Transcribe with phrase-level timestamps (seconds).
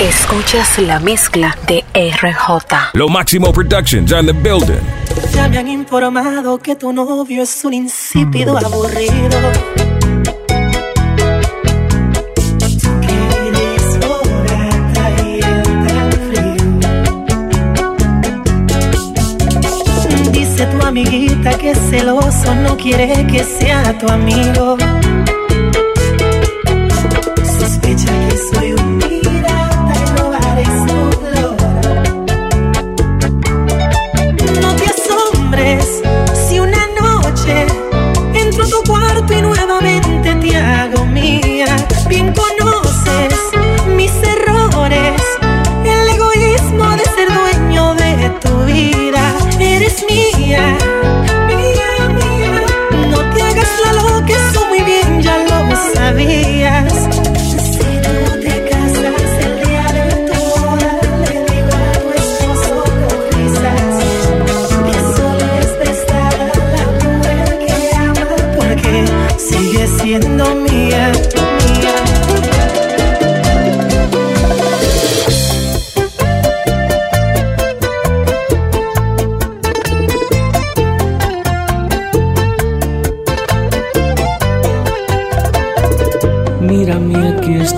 [0.00, 2.92] Escuchas la mezcla de RJ.
[2.94, 4.80] Lo Máximo Productions on the building.
[5.34, 9.38] Ya me han informado que tu novio es un insípido aburrido.
[13.00, 13.22] Que.
[20.32, 24.76] Dice tu amiguita que es celoso no quiere que sea tu amigo.
[39.22, 40.01] Tu cuarto y nuevamente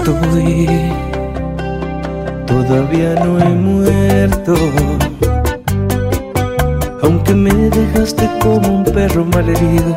[0.00, 0.66] estoy,
[2.46, 4.54] todavía no he muerto.
[7.02, 9.96] Aunque me dejaste como un perro malherido,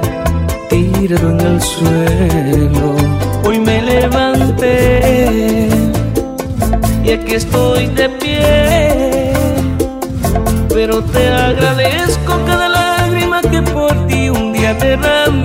[0.70, 2.96] tirado en el suelo.
[3.46, 5.70] Hoy me levanté
[7.04, 9.34] y aquí estoy de pie.
[10.70, 15.43] Pero te agradezco cada lágrima que por ti un día derramé.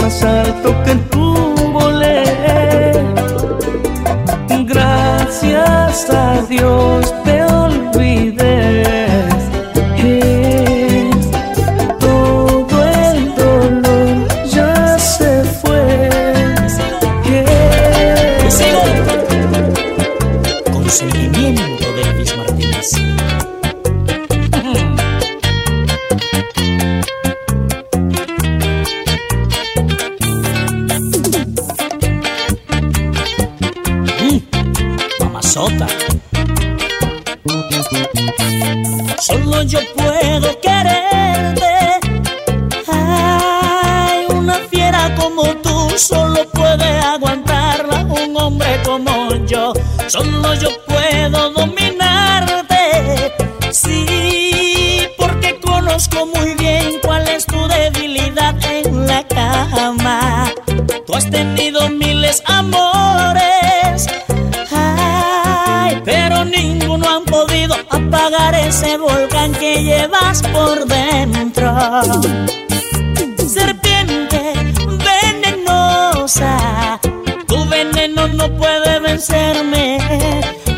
[0.00, 0.66] Vanidad?
[0.86, 1.09] Es
[39.18, 42.00] Solo yo puedo quererte.
[42.86, 49.72] Ay, una fiera como tú solo puede aguantarla un hombre como yo.
[50.08, 50.70] Solo yo
[70.52, 71.74] por dentro.
[73.48, 74.54] Serpiente
[75.08, 77.00] venenosa,
[77.46, 79.98] tu veneno no puede vencerme.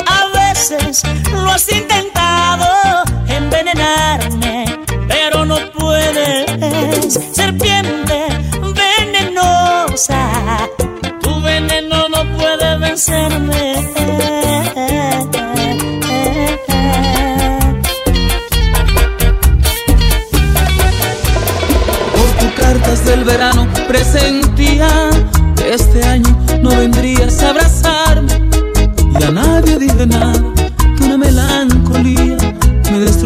[0.07, 1.69] A veces lo has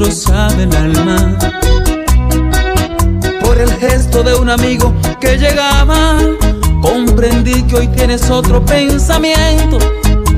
[0.06, 1.38] me destrozaba el alma.
[3.40, 6.18] Por el gesto de un amigo que llegaba,
[6.80, 9.78] comprendí que hoy tienes otro pensamiento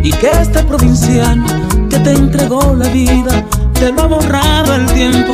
[0.03, 1.47] y que este provinciano
[1.91, 3.44] que te entregó la vida
[3.75, 5.32] te lo ha borrado el tiempo.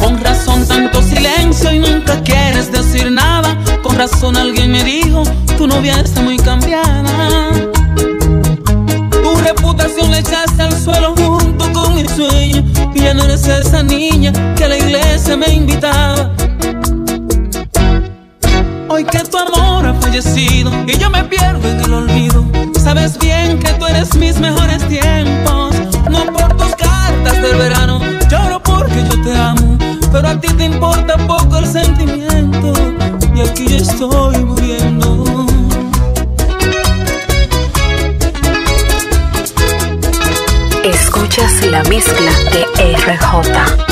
[0.00, 3.56] Con razón tanto silencio y nunca quieres decir nada.
[3.82, 5.22] Con razón alguien me dijo,
[5.56, 7.50] tu novia está muy cambiada.
[9.56, 12.62] Reputación la echaste al suelo junto con mi sueño.
[12.94, 16.30] Ya no eres esa niña que la iglesia me invitaba.
[18.88, 22.44] Hoy que tu amor ha fallecido y yo me pierdo en el olvido,
[22.78, 25.74] sabes bien que tú eres mis mejores tiempos.
[26.08, 28.00] No por tus cartas del verano,
[28.30, 29.76] lloro porque yo te amo,
[30.12, 32.72] pero a ti te importa poco el sentimiento.
[33.34, 34.29] Y aquí yo estoy
[41.90, 42.62] mezcla de
[42.94, 43.90] RJ.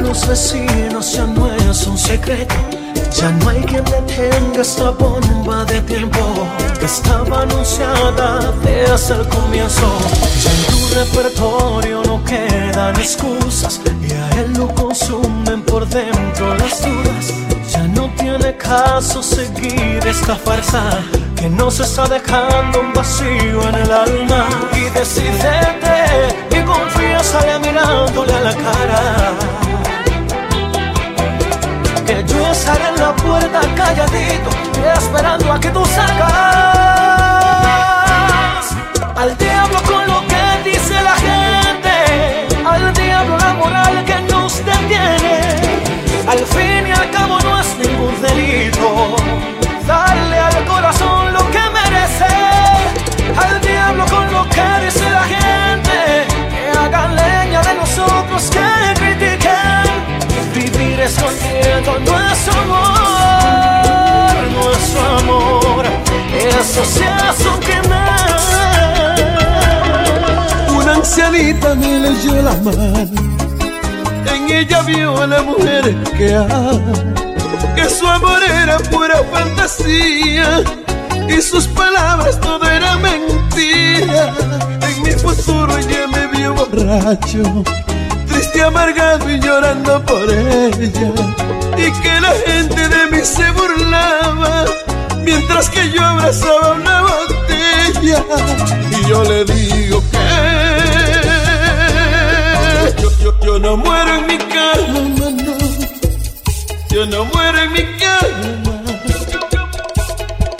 [0.00, 2.54] los vecinos ya no es un secreto.
[3.14, 6.18] Ya no hay quien detenga esta bomba de tiempo
[6.78, 10.83] que estaba anunciada desde el comienzo.
[10.94, 17.34] Repertorio no quedan excusas y a él lo consumen por dentro las dudas.
[17.68, 21.00] Ya no tiene caso seguir esta farsa
[21.34, 24.46] que nos está dejando un vacío en el alma.
[24.76, 29.32] Y decidete y confía, sale mirándole a la cara
[32.06, 34.50] que yo estaré en la puerta calladito,
[34.96, 36.74] esperando a que tú salgas.
[39.16, 40.03] Al diablo con
[71.04, 73.10] ancianita me leyó la mano,
[74.34, 76.80] en ella vio a la mujer que ama,
[77.76, 80.64] que su amor era pura fantasía
[81.28, 84.32] y sus palabras todo era mentira.
[84.80, 87.42] En mi futuro ya me vio borracho
[88.26, 91.12] triste, amargado y llorando por ella.
[91.76, 94.64] Y que la gente de mí se burlaba,
[95.22, 98.24] mientras que yo abrazaba una botella.
[98.90, 100.63] Y yo le digo que
[103.44, 105.54] yo, no muero en mi cama, no.
[106.90, 108.82] Yo no muero en mi cama.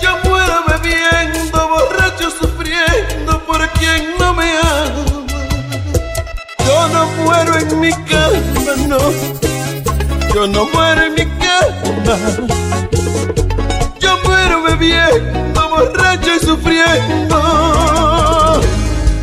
[0.01, 5.05] Yo muero bebiendo, borracho, sufriendo por quien no me ama.
[6.67, 8.99] Yo no muero en mi cama, no.
[10.35, 12.17] Yo no muero en mi cama.
[14.01, 17.41] Yo muero bebiendo, borracho y sufriendo.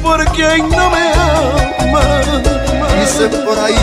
[0.01, 2.50] Por quien no me ama.
[3.01, 3.73] Dicen por ahí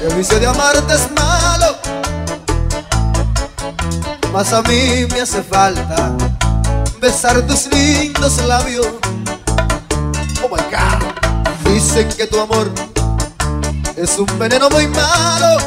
[0.00, 1.76] que el vicio de amarte es malo.
[4.32, 6.10] Mas a mí me hace falta
[7.00, 8.88] besar tus lindos labios.
[10.42, 11.72] Oh my God.
[11.72, 12.68] Dicen que tu amor
[13.96, 15.58] es un veneno muy malo.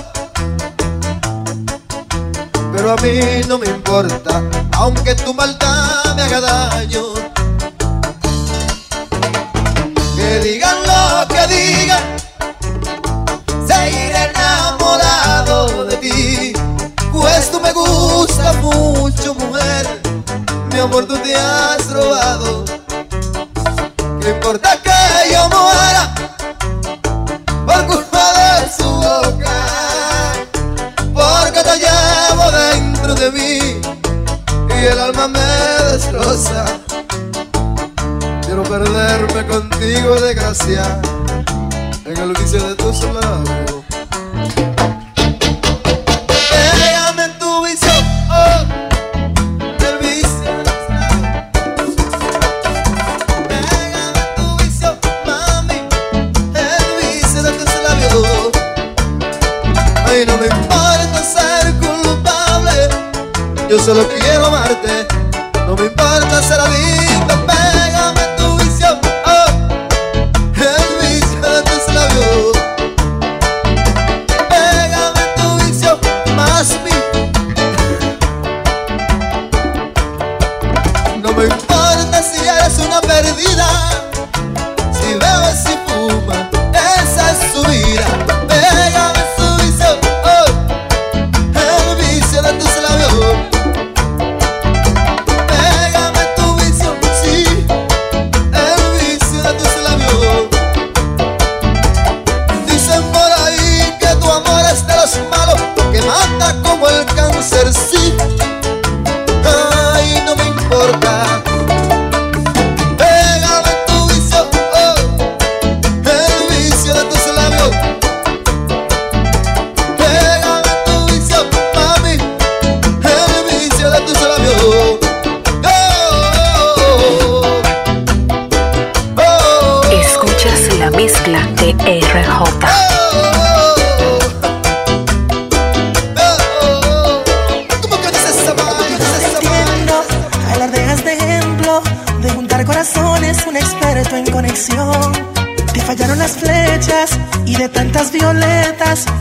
[2.74, 4.42] Pero a mí no me importa,
[4.74, 7.31] aunque tu maldad me haga daño.
[18.62, 20.02] Mucho, mujer.
[20.72, 22.64] Mi amor, tú te has robado.
[24.22, 26.14] ¿Qué importa que yo muera
[27.66, 29.58] por culpa de su boca,
[31.14, 33.82] porque te llevo dentro de mí
[34.70, 35.40] y el alma me
[35.92, 36.66] destroza.
[38.46, 41.02] Quiero perderme contigo de gracia
[42.06, 43.71] en el vicio de tus labios.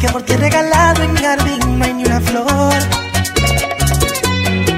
[0.01, 2.75] Que por ti he regalado en jardín no hay ni una flor.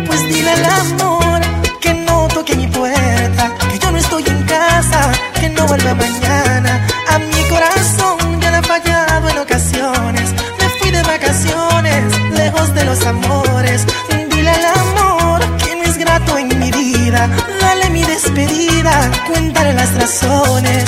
[0.06, 1.40] Pues dile al amor
[1.80, 6.86] que no toque mi puerta, que yo no estoy en casa, que no vuelva mañana.
[7.08, 10.34] A mi corazón ya le ha fallado en ocasiones.
[10.58, 13.86] Me fui de vacaciones, lejos de los amores.
[14.30, 17.28] Dile al amor que no es grato en mi vida.
[17.60, 20.84] Dale mi despedida, cuéntale las razones.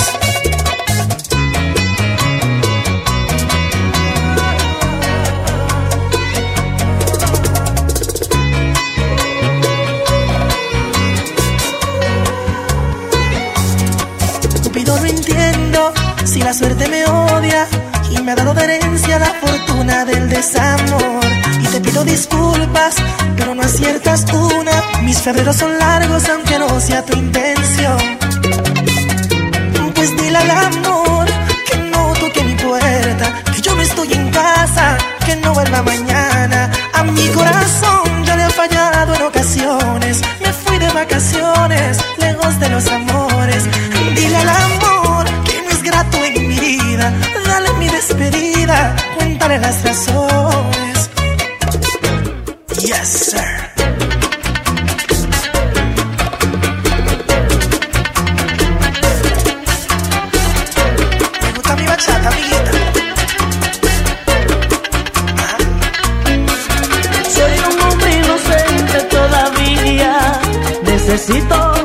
[18.25, 21.23] Me ha dado de herencia la fortuna del desamor.
[21.61, 22.95] Y te pido disculpas,
[23.37, 25.01] pero no aciertas una.
[25.03, 27.97] Mis febreros son largos aunque no sea tu intención.
[29.93, 31.27] Pues dile al amor
[31.67, 36.71] que no toque mi puerta, que yo no estoy en casa, que no vuelva mañana.
[36.93, 40.21] A mi corazón ya le ha fallado en ocasiones.
[40.41, 43.24] Me fui de vacaciones, lejos de los amores.
[48.29, 51.09] Despedida, cuéntale las razones.
[52.81, 53.41] Yes, sir.
[61.77, 62.71] Mi bachata, amiguita.
[67.33, 70.39] Soy un hombre inocente todavía.
[70.83, 71.84] Necesito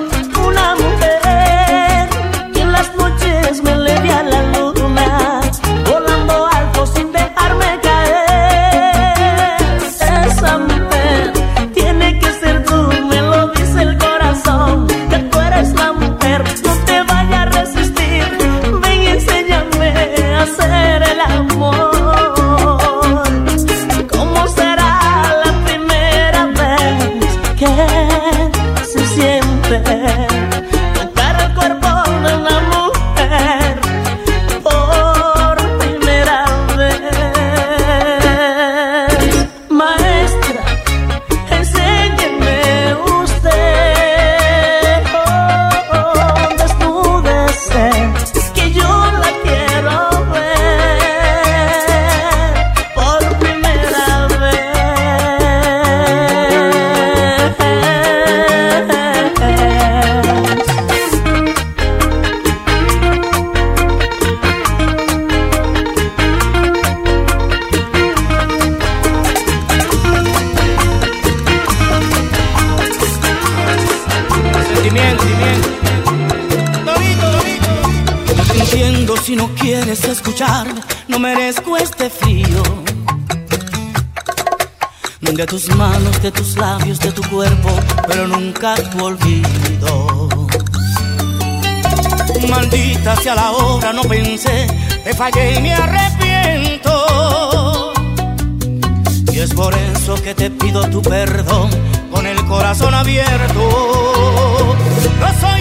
[79.90, 82.62] quieres escucharme, no merezco este frío.
[85.20, 87.70] De tus manos, de tus labios, de tu cuerpo,
[88.06, 90.28] pero nunca tu olvido.
[92.48, 94.66] Maldita sea la hora, no pensé,
[95.02, 96.92] te fallé y me arrepiento.
[99.32, 101.70] Y es por eso que te pido tu perdón
[102.12, 104.76] con el corazón abierto.
[105.20, 105.59] No soy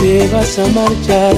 [0.00, 1.34] Te vas a marchar,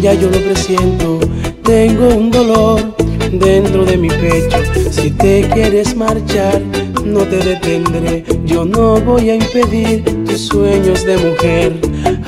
[0.00, 1.18] ya yo lo presiento.
[1.64, 2.94] Tengo un dolor
[3.32, 4.58] dentro de mi pecho.
[4.92, 6.62] Si te quieres marchar,
[7.04, 8.24] no te detendré.
[8.44, 11.72] Yo no voy a impedir tus sueños de mujer.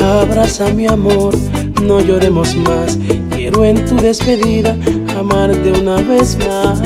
[0.00, 1.34] Abraza mi amor,
[1.80, 2.98] no lloremos más.
[3.30, 4.76] Quiero en tu despedida
[5.16, 6.82] amarte una vez más.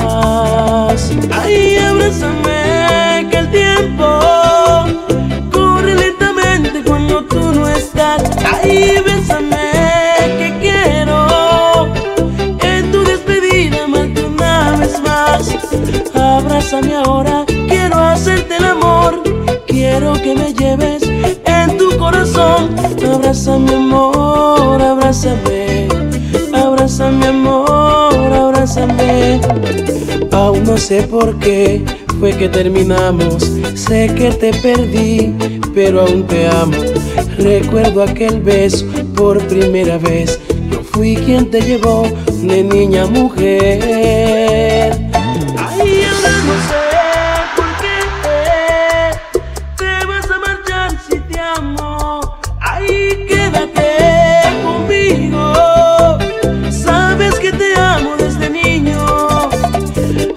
[1.31, 4.40] Ay, abrázame que el tiempo
[8.53, 9.71] Ay, bésame
[10.37, 11.87] que quiero
[12.61, 15.55] en tu despedida amarte una vez más.
[16.13, 19.21] Abrázame ahora, quiero hacerte el amor.
[19.67, 21.03] Quiero que me lleves
[21.45, 22.75] en tu corazón.
[23.13, 25.87] Abrázame amor, abrázame.
[26.53, 29.39] Abrázame amor, abrázame.
[30.31, 31.83] Aún no sé por qué
[32.19, 33.51] fue que terminamos.
[33.75, 35.33] Sé que te perdí,
[35.73, 36.90] pero aún te amo.
[37.41, 40.39] Recuerdo aquel beso por primera vez.
[40.69, 44.91] Yo fui quien te llevó de niña a mujer.
[45.57, 46.81] Ay, ahora no sé
[47.55, 47.97] por qué
[49.75, 52.19] te vas a marchar si te amo.
[52.59, 53.89] Ay, quédate
[54.63, 55.53] conmigo.
[56.69, 59.03] Sabes que te amo desde niño.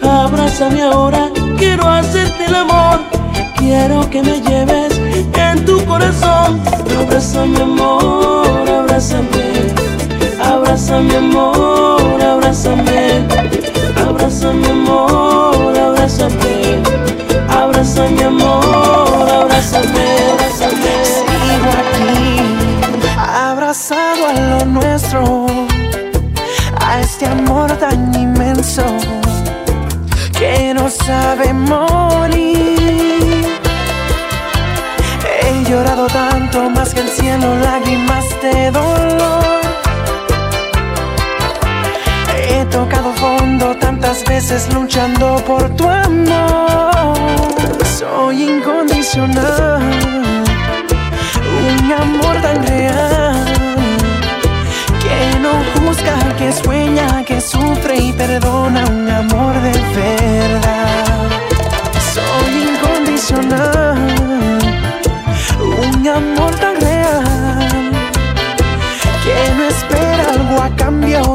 [0.00, 3.00] Abrázame ahora, quiero hacerte el amor.
[3.58, 4.83] Quiero que me lleves
[5.94, 6.60] corazón.
[7.00, 9.46] Abrázame, amor, abrázame.
[10.52, 13.26] Abrázame, amor, abrázame.
[14.06, 16.82] Abrázame, amor, abrázame.
[17.48, 20.94] Abrázame, amor, abrázame, abrázame.
[21.12, 22.22] Sigo aquí,
[23.48, 25.46] abrazado a lo nuestro,
[26.80, 28.84] a este amor tan inmenso
[30.38, 32.43] que no sabe morir.
[35.64, 39.61] He llorado tanto más que el cielo, lágrimas de dolor.
[42.37, 47.16] He tocado fondo tantas veces luchando por tu amor.
[47.99, 49.80] Soy incondicional
[51.62, 53.44] un amor tan real
[55.02, 59.09] que no juzga, que sueña, que sufre y perdona, un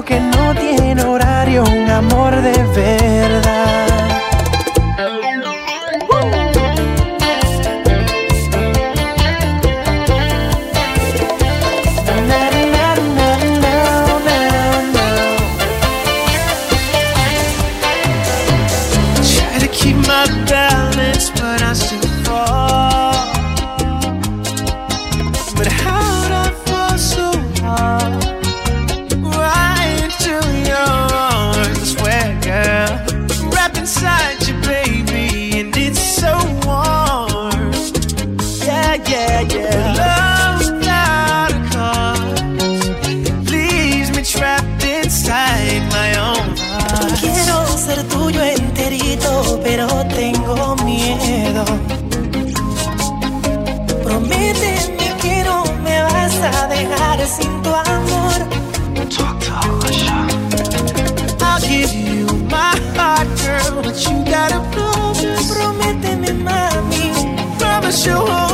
[0.04, 3.79] que no tiene horario, un amor de verdad.
[68.02, 68.49] 就好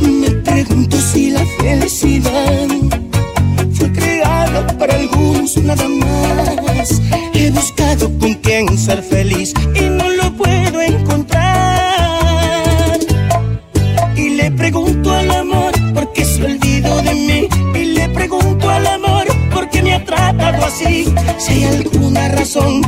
[0.00, 2.68] Me pregunto si la felicidad
[3.72, 7.00] fue creada para algunos nada más.
[7.32, 11.44] He buscado con quién ser feliz y no lo puedo encontrar.
[14.16, 17.48] Y le pregunto al amor por qué se olvidó de mí.
[17.74, 21.12] Y le pregunto al amor por qué me ha tratado así.
[21.38, 22.82] Si hay alguna razón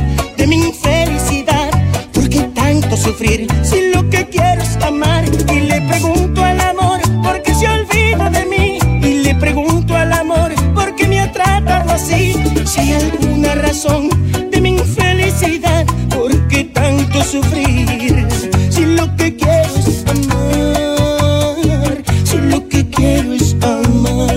[12.77, 14.07] Si alguna razón
[14.51, 18.27] de mi infelicidad, ¿por qué tanto sufrir?
[18.69, 24.35] Si lo que quiero es amar, si lo que quiero es amar.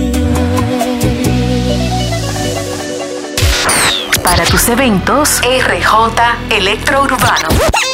[4.24, 7.48] Para tus eventos, RJ Electrourbano.
[7.50, 7.89] El